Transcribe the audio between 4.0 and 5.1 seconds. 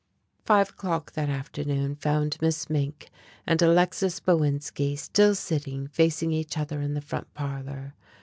Bowinski